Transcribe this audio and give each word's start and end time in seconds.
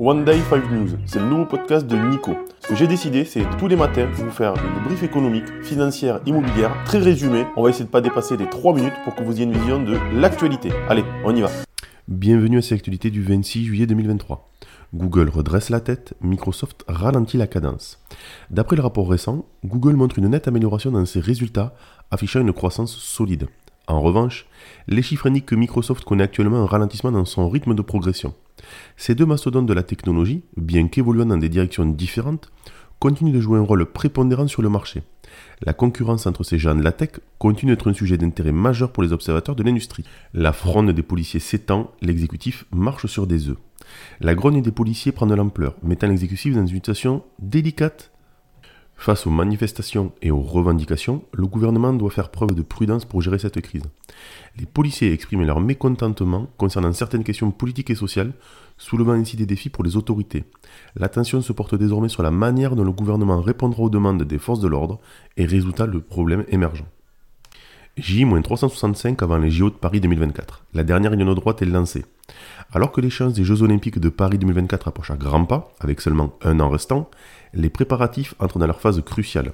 One 0.00 0.24
Day 0.24 0.40
5 0.50 0.72
News, 0.72 0.88
c'est 1.06 1.20
le 1.20 1.26
nouveau 1.26 1.46
podcast 1.46 1.86
de 1.86 1.94
Nico. 1.94 2.32
Ce 2.58 2.66
que 2.70 2.74
j'ai 2.74 2.88
décidé, 2.88 3.24
c'est 3.24 3.44
tous 3.60 3.68
les 3.68 3.76
matins 3.76 4.08
vous 4.12 4.28
faire 4.28 4.54
une 4.56 4.82
brief 4.82 5.04
économique, 5.04 5.44
financière, 5.62 6.18
immobilière, 6.26 6.74
très 6.84 6.98
résumée. 6.98 7.46
On 7.54 7.62
va 7.62 7.70
essayer 7.70 7.84
de 7.84 7.90
ne 7.90 7.92
pas 7.92 8.00
dépasser 8.00 8.36
les 8.36 8.50
3 8.50 8.74
minutes 8.74 8.94
pour 9.04 9.14
que 9.14 9.22
vous 9.22 9.36
ayez 9.36 9.44
une 9.44 9.52
vision 9.52 9.80
de 9.80 9.96
l'actualité. 10.18 10.70
Allez, 10.88 11.04
on 11.24 11.36
y 11.36 11.42
va. 11.42 11.50
Bienvenue 12.08 12.58
à 12.58 12.62
cette 12.62 12.72
actualité 12.72 13.12
du 13.12 13.22
26 13.22 13.66
juillet 13.66 13.86
2023. 13.86 14.50
Google 14.94 15.28
redresse 15.28 15.70
la 15.70 15.78
tête, 15.78 16.14
Microsoft 16.20 16.84
ralentit 16.88 17.36
la 17.36 17.46
cadence. 17.46 18.02
D'après 18.50 18.74
le 18.74 18.82
rapport 18.82 19.08
récent, 19.08 19.46
Google 19.64 19.94
montre 19.94 20.18
une 20.18 20.26
nette 20.26 20.48
amélioration 20.48 20.90
dans 20.90 21.06
ses 21.06 21.20
résultats, 21.20 21.72
affichant 22.10 22.40
une 22.40 22.52
croissance 22.52 22.96
solide. 22.96 23.46
En 23.86 24.00
revanche, 24.00 24.46
les 24.88 25.02
chiffres 25.02 25.28
indiquent 25.28 25.46
que 25.46 25.54
Microsoft 25.54 26.02
connaît 26.02 26.24
actuellement 26.24 26.64
un 26.64 26.66
ralentissement 26.66 27.12
dans 27.12 27.24
son 27.24 27.48
rythme 27.48 27.76
de 27.76 27.82
progression. 27.82 28.34
Ces 28.96 29.14
deux 29.14 29.26
mastodontes 29.26 29.66
de 29.66 29.74
la 29.74 29.82
technologie, 29.82 30.44
bien 30.56 30.88
qu'évoluant 30.88 31.26
dans 31.26 31.36
des 31.36 31.48
directions 31.48 31.86
différentes, 31.86 32.50
continuent 32.98 33.32
de 33.32 33.40
jouer 33.40 33.58
un 33.58 33.62
rôle 33.62 33.84
prépondérant 33.86 34.46
sur 34.46 34.62
le 34.62 34.68
marché. 34.68 35.02
La 35.62 35.72
concurrence 35.72 36.26
entre 36.26 36.44
ces 36.44 36.58
géants 36.58 36.74
de 36.74 36.82
la 36.82 36.92
tech 36.92 37.10
continue 37.38 37.72
d'être 37.72 37.90
un 37.90 37.94
sujet 37.94 38.16
d'intérêt 38.16 38.52
majeur 38.52 38.92
pour 38.92 39.02
les 39.02 39.12
observateurs 39.12 39.56
de 39.56 39.62
l'industrie. 39.62 40.04
La 40.32 40.52
fronde 40.52 40.90
des 40.90 41.02
policiers 41.02 41.40
s'étend, 41.40 41.90
l'exécutif 42.00 42.64
marche 42.72 43.06
sur 43.06 43.26
des 43.26 43.48
œufs. 43.48 43.58
La 44.20 44.34
grogne 44.34 44.62
des 44.62 44.72
policiers 44.72 45.12
prend 45.12 45.26
de 45.26 45.34
l'ampleur, 45.34 45.76
mettant 45.82 46.06
l'exécutif 46.06 46.54
dans 46.54 46.60
une 46.60 46.68
situation 46.68 47.24
délicate 47.38 48.10
Face 48.96 49.26
aux 49.26 49.30
manifestations 49.30 50.12
et 50.22 50.30
aux 50.30 50.40
revendications, 50.40 51.24
le 51.32 51.46
gouvernement 51.46 51.92
doit 51.92 52.10
faire 52.10 52.30
preuve 52.30 52.54
de 52.54 52.62
prudence 52.62 53.04
pour 53.04 53.20
gérer 53.20 53.38
cette 53.38 53.60
crise. 53.60 53.82
Les 54.56 54.66
policiers 54.66 55.12
expriment 55.12 55.44
leur 55.44 55.60
mécontentement 55.60 56.48
concernant 56.56 56.92
certaines 56.92 57.24
questions 57.24 57.50
politiques 57.50 57.90
et 57.90 57.96
sociales, 57.96 58.32
soulevant 58.78 59.12
ainsi 59.12 59.36
des 59.36 59.46
défis 59.46 59.68
pour 59.68 59.84
les 59.84 59.96
autorités. 59.96 60.44
L'attention 60.96 61.42
se 61.42 61.52
porte 61.52 61.74
désormais 61.74 62.08
sur 62.08 62.22
la 62.22 62.30
manière 62.30 62.76
dont 62.76 62.84
le 62.84 62.92
gouvernement 62.92 63.40
répondra 63.40 63.82
aux 63.82 63.90
demandes 63.90 64.22
des 64.22 64.38
forces 64.38 64.60
de 64.60 64.68
l'ordre 64.68 65.00
et 65.36 65.44
résoudra 65.44 65.86
le 65.86 66.00
problème 66.00 66.44
émergent. 66.48 66.84
J-365 67.96 69.22
avant 69.22 69.38
les 69.38 69.52
JO 69.52 69.70
de 69.70 69.76
Paris 69.76 70.00
2024. 70.00 70.64
La 70.74 70.82
dernière 70.82 71.12
ligne 71.12 71.32
droite 71.32 71.62
est 71.62 71.66
lancée. 71.66 72.04
Alors 72.72 72.90
que 72.90 73.00
l'échéance 73.00 73.34
des 73.34 73.44
Jeux 73.44 73.62
Olympiques 73.62 74.00
de 74.00 74.08
Paris 74.08 74.36
2024 74.36 74.88
approche 74.88 75.12
à 75.12 75.16
grands 75.16 75.44
pas, 75.44 75.72
avec 75.78 76.00
seulement 76.00 76.36
un 76.42 76.58
an 76.58 76.70
restant, 76.70 77.08
les 77.52 77.70
préparatifs 77.70 78.34
entrent 78.40 78.58
dans 78.58 78.66
leur 78.66 78.80
phase 78.80 79.00
cruciale. 79.04 79.52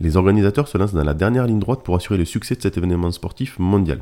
Les 0.00 0.16
organisateurs 0.16 0.66
se 0.66 0.78
lancent 0.78 0.94
dans 0.94 1.04
la 1.04 1.12
dernière 1.12 1.46
ligne 1.46 1.58
droite 1.58 1.82
pour 1.84 1.94
assurer 1.94 2.16
le 2.16 2.24
succès 2.24 2.54
de 2.54 2.62
cet 2.62 2.78
événement 2.78 3.10
sportif 3.10 3.58
mondial. 3.58 4.00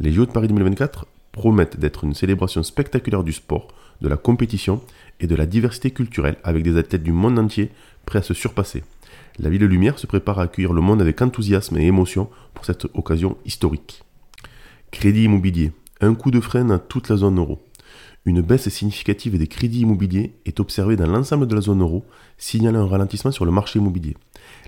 Les 0.00 0.12
Jeux 0.12 0.26
de 0.26 0.32
Paris 0.32 0.48
2024 0.48 1.06
promettent 1.30 1.78
d'être 1.78 2.02
une 2.02 2.14
célébration 2.14 2.64
spectaculaire 2.64 3.22
du 3.22 3.32
sport, 3.32 3.68
de 4.00 4.08
la 4.08 4.16
compétition 4.16 4.80
et 5.20 5.28
de 5.28 5.36
la 5.36 5.46
diversité 5.46 5.92
culturelle 5.92 6.36
avec 6.42 6.64
des 6.64 6.76
athlètes 6.76 7.04
du 7.04 7.12
monde 7.12 7.38
entier 7.38 7.70
prêts 8.06 8.18
à 8.18 8.22
se 8.22 8.34
surpasser. 8.34 8.82
La 9.38 9.50
Ville 9.50 9.60
de 9.60 9.66
Lumière 9.66 9.98
se 9.98 10.06
prépare 10.06 10.38
à 10.38 10.42
accueillir 10.44 10.72
le 10.72 10.80
monde 10.80 11.00
avec 11.00 11.20
enthousiasme 11.20 11.76
et 11.76 11.86
émotion 11.86 12.28
pour 12.54 12.64
cette 12.64 12.86
occasion 12.94 13.36
historique. 13.44 14.04
Crédit 14.90 15.24
immobilier. 15.24 15.72
Un 16.00 16.14
coup 16.14 16.30
de 16.30 16.40
frein 16.40 16.70
à 16.70 16.78
toute 16.78 17.08
la 17.08 17.16
zone 17.16 17.38
euro. 17.38 17.60
Une 18.26 18.40
baisse 18.40 18.68
significative 18.70 19.36
des 19.36 19.46
crédits 19.46 19.80
immobiliers 19.80 20.34
est 20.46 20.58
observée 20.58 20.96
dans 20.96 21.06
l'ensemble 21.06 21.46
de 21.46 21.54
la 21.54 21.60
zone 21.60 21.82
euro, 21.82 22.04
signalant 22.38 22.80
un 22.80 22.88
ralentissement 22.88 23.30
sur 23.30 23.44
le 23.44 23.50
marché 23.50 23.78
immobilier. 23.78 24.16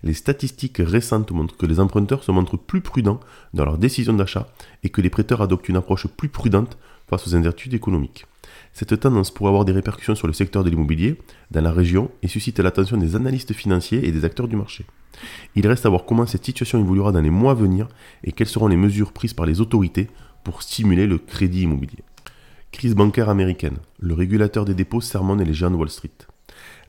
Les 0.03 0.13
statistiques 0.13 0.79
récentes 0.79 1.31
montrent 1.31 1.57
que 1.57 1.65
les 1.65 1.81
emprunteurs 1.81 2.23
se 2.23 2.33
montrent 2.33 2.59
plus 2.59 2.83
prudents 2.83 3.21
dans 3.55 3.65
leurs 3.65 3.79
décisions 3.79 4.13
d'achat 4.13 4.49
et 4.83 4.91
que 4.91 5.01
les 5.01 5.11
prêteurs 5.11 5.41
adoptent 5.41 5.71
une 5.71 5.77
approche 5.77 6.07
plus 6.07 6.29
prudente 6.29 6.77
face 7.09 7.27
aux 7.27 7.35
incertitudes 7.35 7.75
économiques. 7.75 8.27
Cette 8.73 8.99
tendance 9.01 9.31
pourrait 9.31 9.49
avoir 9.49 9.65
des 9.65 9.73
répercussions 9.73 10.15
sur 10.15 10.27
le 10.27 10.33
secteur 10.33 10.65
de 10.65 10.71
l'immobilier 10.71 11.19
dans 11.51 11.61
la 11.61 11.73
région 11.73 12.11
et 12.23 12.29
suscite 12.29 12.59
l'attention 12.59 12.97
des 12.97 13.17
analystes 13.17 13.53
financiers 13.53 14.07
et 14.07 14.13
des 14.13 14.25
acteurs 14.25 14.49
du 14.49 14.57
marché. 14.57 14.85
Il 15.55 15.67
reste 15.67 15.87
à 15.87 15.89
voir 15.89 16.05
comment 16.05 16.27
cette 16.27 16.45
situation 16.45 16.79
évoluera 16.79 17.13
dans 17.13 17.21
les 17.21 17.31
mois 17.31 17.53
à 17.53 17.55
venir 17.55 17.89
et 18.25 18.33
quelles 18.33 18.47
seront 18.47 18.69
les 18.69 18.77
mesures 18.77 19.13
prises 19.13 19.35
par 19.35 19.47
les 19.47 19.61
autorités 19.61 20.09
pour 20.45 20.63
stimuler 20.63 21.07
le 21.07 21.19
crédit 21.19 21.63
immobilier. 21.63 22.05
Crise 22.73 22.95
bancaire 22.95 23.29
américaine. 23.29 23.79
Le 23.99 24.15
régulateur 24.15 24.65
des 24.65 24.75
dépôts 24.75 25.01
sermonne 25.01 25.43
les 25.43 25.55
géants 25.55 25.71
de 25.71 25.77
Wall 25.77 25.89
Street. 25.89 26.11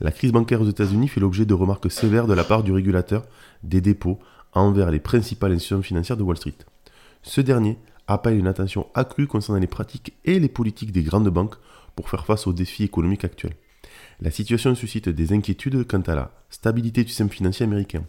La 0.00 0.12
crise 0.12 0.32
bancaire 0.32 0.60
aux 0.60 0.68
États-Unis 0.68 1.08
fait 1.08 1.20
l'objet 1.20 1.46
de 1.46 1.54
remarques 1.54 1.90
sévères 1.90 2.26
de 2.26 2.34
la 2.34 2.44
part 2.44 2.62
du 2.62 2.72
régulateur 2.72 3.24
des 3.62 3.80
dépôts 3.80 4.18
envers 4.52 4.90
les 4.90 5.00
principales 5.00 5.52
institutions 5.52 5.82
financières 5.82 6.16
de 6.16 6.22
Wall 6.22 6.36
Street. 6.36 6.54
Ce 7.22 7.40
dernier 7.40 7.78
appelle 8.08 8.38
une 8.38 8.48
attention 8.48 8.88
accrue 8.94 9.26
concernant 9.26 9.60
les 9.60 9.66
pratiques 9.66 10.14
et 10.24 10.40
les 10.40 10.48
politiques 10.48 10.92
des 10.92 11.02
grandes 11.02 11.28
banques 11.28 11.56
pour 11.94 12.10
faire 12.10 12.26
face 12.26 12.46
aux 12.46 12.52
défis 12.52 12.84
économiques 12.84 13.24
actuels. 13.24 13.54
La 14.20 14.32
situation 14.32 14.74
suscite 14.74 15.08
des 15.08 15.32
inquiétudes 15.32 15.86
quant 15.86 16.00
à 16.00 16.14
la 16.14 16.32
stabilité 16.50 17.04
du 17.04 17.10
système 17.10 17.30
financier 17.30 17.64
américain, 17.64 18.02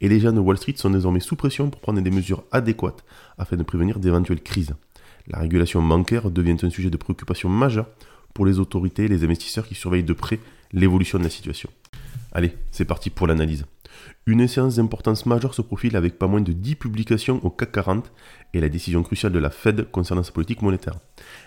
et 0.00 0.08
les 0.08 0.20
gens 0.20 0.32
de 0.32 0.38
Wall 0.38 0.58
Street 0.58 0.74
sont 0.76 0.90
désormais 0.90 1.20
sous 1.20 1.34
pression 1.34 1.70
pour 1.70 1.80
prendre 1.80 2.00
des 2.00 2.10
mesures 2.10 2.44
adéquates 2.52 3.04
afin 3.36 3.56
de 3.56 3.64
prévenir 3.64 3.98
d'éventuelles 3.98 4.42
crises. 4.42 4.74
La 5.26 5.40
régulation 5.40 5.82
bancaire 5.82 6.30
devient 6.30 6.56
un 6.62 6.70
sujet 6.70 6.90
de 6.90 6.96
préoccupation 6.96 7.48
majeur 7.48 7.88
pour 8.32 8.46
les 8.46 8.60
autorités 8.60 9.04
et 9.04 9.08
les 9.08 9.24
investisseurs 9.24 9.66
qui 9.66 9.74
surveillent 9.74 10.04
de 10.04 10.12
près 10.12 10.38
l'évolution 10.72 11.18
de 11.18 11.24
la 11.24 11.30
situation. 11.30 11.70
Allez, 12.36 12.54
c'est 12.70 12.84
parti 12.84 13.08
pour 13.08 13.26
l'analyse. 13.26 13.64
Une 14.26 14.46
séance 14.46 14.76
d'importance 14.76 15.24
majeure 15.24 15.54
se 15.54 15.62
profile 15.62 15.96
avec 15.96 16.18
pas 16.18 16.26
moins 16.26 16.42
de 16.42 16.52
10 16.52 16.74
publications 16.74 17.40
au 17.42 17.48
CAC 17.48 17.72
40 17.72 18.12
et 18.52 18.60
la 18.60 18.68
décision 18.68 19.02
cruciale 19.02 19.32
de 19.32 19.38
la 19.38 19.48
Fed 19.48 19.90
concernant 19.90 20.22
sa 20.22 20.32
politique 20.32 20.60
monétaire. 20.60 20.96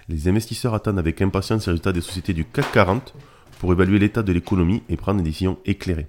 Les 0.08 0.28
investisseurs 0.28 0.74
attendent 0.74 0.98
avec 0.98 1.22
impatience 1.22 1.68
les 1.68 1.74
résultats 1.74 1.92
des 1.92 2.02
sociétés 2.02 2.34
du 2.34 2.44
CAC 2.44 2.72
40 2.72 3.14
pour 3.60 3.72
évaluer 3.72 4.00
l'état 4.00 4.24
de 4.24 4.34
l'économie 4.34 4.82
et 4.90 4.98
prendre 4.98 5.20
des 5.20 5.30
décisions 5.30 5.60
éclairées. 5.68 6.08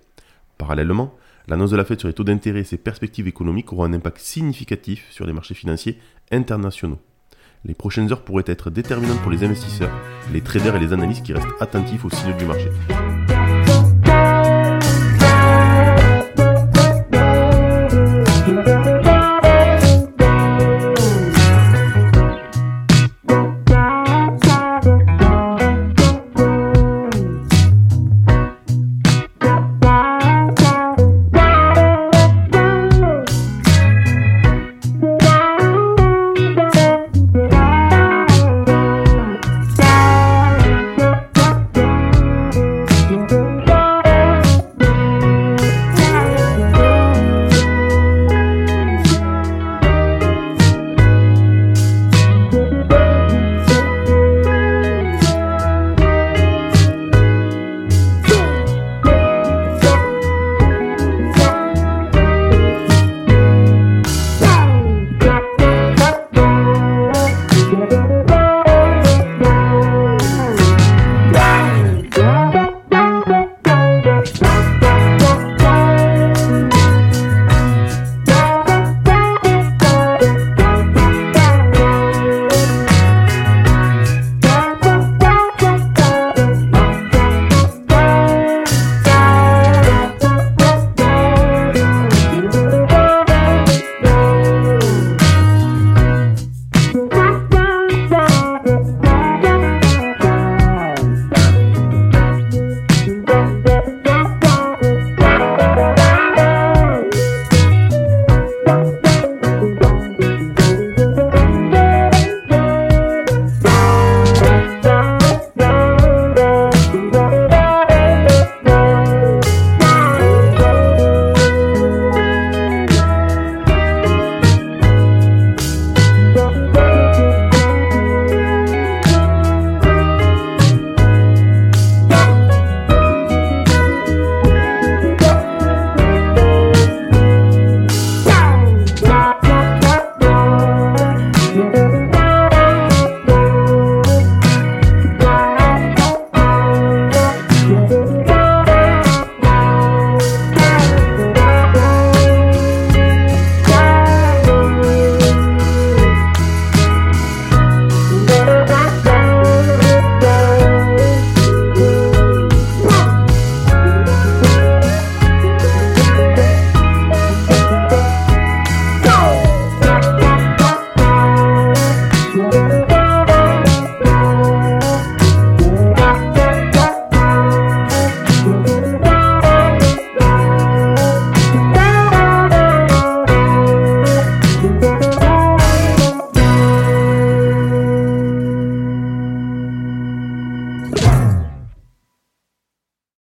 Parallèlement, 0.57 1.15
l'annonce 1.47 1.73
de 1.73 1.77
la 1.77 1.85
Fed 1.85 1.99
sur 1.99 2.09
les 2.09 2.15
taux 2.15 2.25
d'intérêt 2.25 2.61
et 2.61 2.65
ses 2.65 2.79
perspectives 2.79 3.29
économiques 3.29 3.75
aura 3.75 3.87
un 3.87 3.93
impact 3.93 4.17
significatif 4.17 5.07
sur 5.11 5.27
les 5.27 5.35
marchés 5.35 5.53
financiers 5.53 5.99
internationaux 6.33 7.01
les 7.65 7.75
prochaines 7.75 8.11
heures 8.11 8.23
pourraient 8.23 8.45
être 8.47 8.71
déterminantes 8.71 9.21
pour 9.21 9.31
les 9.31 9.45
investisseurs, 9.45 9.93
les 10.33 10.41
traders 10.41 10.77
et 10.77 10.81
les 10.81 10.93
analystes 10.93 11.25
qui 11.25 11.33
restent 11.33 11.47
attentifs 11.61 12.05
aux 12.05 12.11
signaux 12.11 12.37
du 12.37 12.47
marché. 12.47 12.71